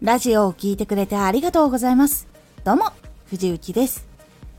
[0.00, 2.28] ラジオを聴いてくれてありがとうございます。
[2.62, 2.92] どうも、
[3.26, 4.06] 藤幸です。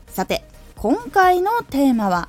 [0.06, 0.44] さて、
[0.76, 2.28] 今回のテーマは、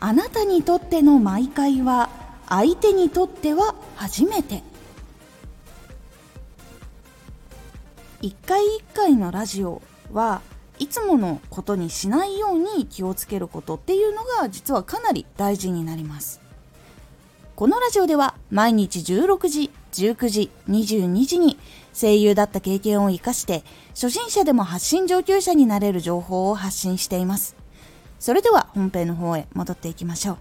[0.00, 2.08] あなたにとっての毎回は、
[2.48, 4.62] 相手にとっては初めて。
[8.22, 9.82] 一回一回のラジオ
[10.14, 10.40] は
[10.78, 16.40] いつものことにしないように気をつけることっていうのが実はかなり大事になります
[17.56, 21.56] このラジオでは毎日16時19時22時に
[21.98, 27.56] 声優だった経験を生かして初心者でも発信上級者になれる情報を発信しています。
[28.18, 30.36] それでは本編の方へ戻っていきましょう。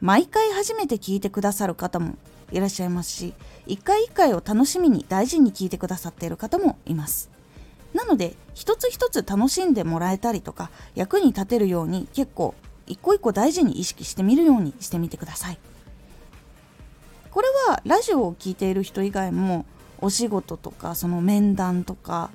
[0.00, 2.16] 毎回初めて聞いてくださる方も
[2.50, 3.34] いらっしゃいますし
[3.66, 7.30] 一回一回を楽しみに大事に聞いてくださっている方もいます。
[7.92, 12.54] なので一つ一つ楽しんでもらえたりとか役に立てるように結構
[12.92, 15.58] 一個一個大事に意識してみるようにしてみてください。
[17.30, 19.64] これはラジオを聴いている人以外も
[20.02, 22.30] お仕事とかその面談とか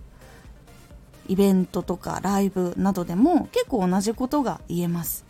[1.28, 5.24] イベントとかライブなどでも結構同じことが言えます。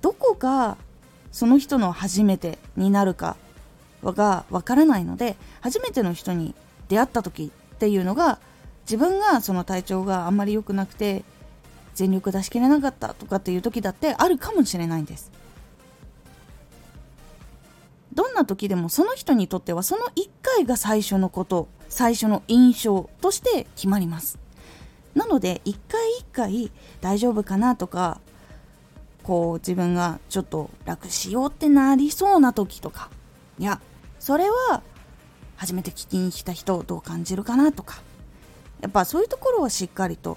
[0.00, 0.76] どこが
[1.32, 3.36] その人の初めてになるか
[4.04, 6.54] がわからないので初めての人に
[6.88, 8.38] 出会った時っていうのが
[8.84, 11.24] 自分がその体調があんまり良くなくて
[11.96, 15.32] 全力出し切れなかったとかっていう時だってあるかもしれないんです。
[18.12, 24.38] どんな時でもその人にとってはその1回が最初のこと最初の印象として決まります。
[25.14, 28.20] なので一回一回大丈夫かなとか
[29.22, 33.10] こう自分がちょっと楽しようってなりそうな時とか
[33.58, 33.80] いや
[34.18, 34.82] それは
[35.56, 38.02] 初めて聞きに来た人どう感じるかなとか
[38.82, 40.36] やっぱそういうところはしっかりと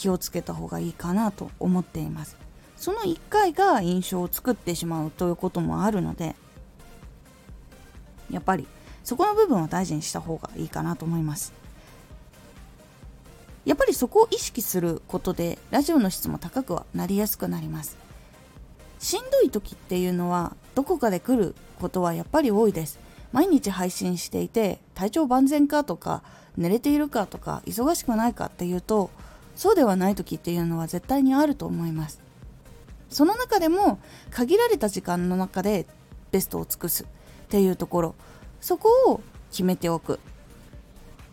[0.00, 2.38] 気をつけた方がいいかなと思っています。
[2.78, 6.34] その1回が印象を作ってしまうということもあるので
[8.30, 8.66] やっぱり
[9.04, 11.52] そこの部分は大事にした方がいいかなと思います。
[13.66, 17.98] やっぱりそこを意識することでラジオの質も高くはなりやすくなります。
[18.98, 22.98] しんどい時っていうのはどこかで来ることはやっぱり多いです。
[23.32, 26.22] 毎日配信していて体調万全かとか
[26.56, 29.10] 寝れているかとか忙しくないかっていうと
[29.60, 32.18] そうではない時っていうのは絶対にあると思います。
[33.10, 33.98] その中でも
[34.30, 35.86] 限られた時間の中で
[36.30, 37.02] ベストを尽くす。
[37.02, 37.06] っ
[37.50, 38.14] ていうところ。
[38.62, 39.20] そこを
[39.50, 40.18] 決めておく。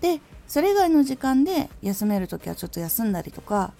[0.01, 3.71] でそれ以外の時間で休める時はちょっと休んだりとか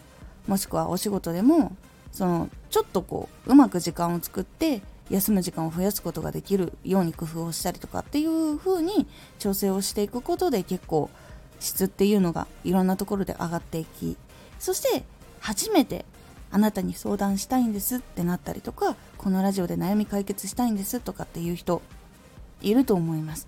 [0.47, 1.75] もしくはお仕事でも
[2.13, 9.07] そのちょっとこううまく時間を作って休む時間を増やすことができるように工夫をしたりとかっていう風に
[9.39, 11.09] 調整をしていくことで結構
[11.59, 14.15] 質っていうのがいろんなところで上がっていき
[14.59, 15.03] そして
[15.39, 16.05] 初めて
[16.51, 21.81] あなたに相談したいんですってなったりとかこのラジオで悩み解決したいんですとかっていう人
[22.61, 23.47] いると思います。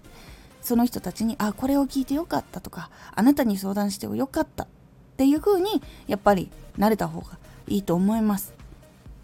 [0.62, 4.68] その人たちにあこれを聞いてよかったとかあなたに相談してよかったっ
[5.16, 7.38] ていう風にやっぱり慣れた方が
[7.68, 8.54] いいと思います。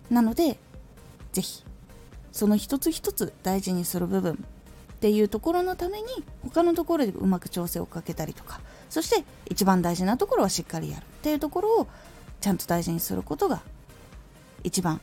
[0.10, 0.58] なので
[1.34, 1.64] 是非
[2.32, 4.34] その一つ一つ大事にする部分
[4.94, 6.08] っていうところのために
[6.44, 8.62] 他のところでうまく調整をかけたりとか
[8.96, 11.88] そして一番大事なところはしっかりやるっていうところを
[12.40, 13.62] ちゃんと大事にすることが
[14.64, 15.02] 一番。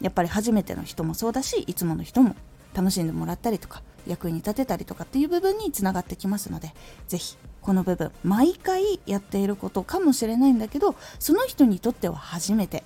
[0.00, 2.34] やっぱり初めての人もそうだしいつもの人も
[2.74, 6.74] 楽しんでもらったりとか役に立てたりとかっていう部分につながってきますので
[7.06, 12.82] 是非この部分毎回やっていることかもしれないんだけどその人にとっては初めて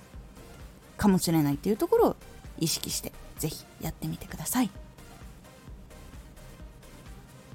[0.97, 2.15] かもしれないっていうところを
[2.59, 4.69] 意識して是非やってみてください。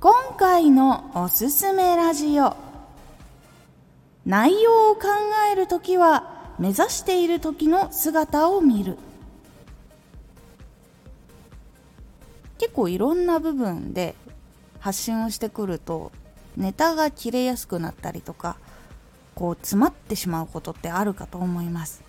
[0.01, 2.57] 今回のおすすめラジオ。
[4.25, 5.09] 内容を考
[5.53, 8.97] えるときは目指している時の姿を見る。
[12.59, 14.15] 結構いろんな部分で
[14.79, 16.13] 発信をしてくると
[16.57, 18.57] ネタが切れやすくなったりとか
[19.35, 22.05] こう詰まってしまうことってあるかと思います。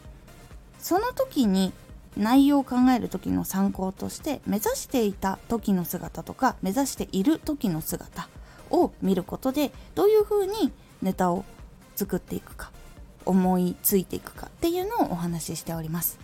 [0.78, 1.74] その時に
[2.18, 8.30] 内容を考える時の参考として目指していた時の姿とか目指している時の姿
[8.72, 11.46] を見ることでどういうふうにネタを
[11.96, 12.72] 作っていくか
[13.26, 16.20] 思いついていくかっていうのをお話ししております。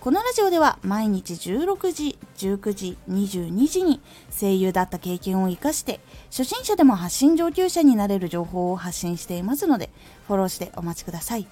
[0.00, 4.00] このラジオでは毎日16時19時22時に
[4.30, 6.00] 声優だった経験を生かして
[6.30, 9.90] 初心者でも発信上級者になれる情報を発信していますので
[10.26, 11.46] フォローしてお待ちください。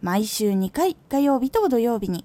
[0.00, 2.24] 毎週2回火曜日と土曜日に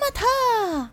[0.00, 0.90] また